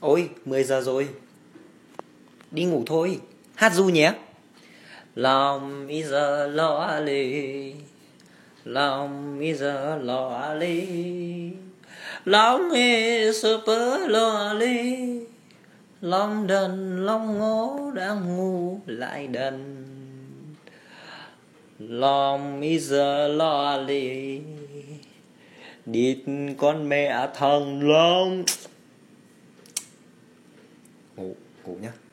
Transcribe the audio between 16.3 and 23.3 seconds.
đần, lòng ngố đang ngu lại đần. Lòng bây giờ